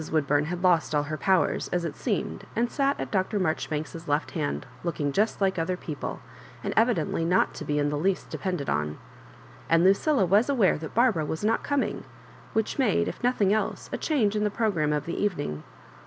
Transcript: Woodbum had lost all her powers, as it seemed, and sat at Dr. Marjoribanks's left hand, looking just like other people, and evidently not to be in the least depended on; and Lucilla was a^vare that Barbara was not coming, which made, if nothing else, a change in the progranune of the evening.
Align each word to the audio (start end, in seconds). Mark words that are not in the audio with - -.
Woodbum 0.09 0.45
had 0.45 0.63
lost 0.63 0.95
all 0.95 1.03
her 1.03 1.17
powers, 1.19 1.67
as 1.67 1.85
it 1.85 1.95
seemed, 1.95 2.47
and 2.55 2.71
sat 2.71 2.99
at 2.99 3.11
Dr. 3.11 3.37
Marjoribanks's 3.37 4.07
left 4.07 4.31
hand, 4.31 4.65
looking 4.83 5.11
just 5.11 5.39
like 5.39 5.59
other 5.59 5.77
people, 5.77 6.21
and 6.63 6.73
evidently 6.75 7.23
not 7.23 7.53
to 7.53 7.65
be 7.65 7.77
in 7.77 7.89
the 7.89 7.97
least 7.99 8.31
depended 8.31 8.67
on; 8.67 8.97
and 9.69 9.83
Lucilla 9.83 10.25
was 10.25 10.47
a^vare 10.47 10.79
that 10.79 10.95
Barbara 10.95 11.23
was 11.27 11.45
not 11.45 11.61
coming, 11.61 12.03
which 12.53 12.79
made, 12.79 13.07
if 13.07 13.21
nothing 13.23 13.53
else, 13.53 13.91
a 13.93 13.97
change 13.99 14.35
in 14.35 14.43
the 14.43 14.49
progranune 14.49 14.97
of 14.97 15.05
the 15.05 15.23
evening. 15.23 15.61